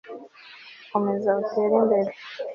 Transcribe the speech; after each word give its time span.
komeza 0.91 1.29
utere 1.41 1.71
imbere 1.81 2.11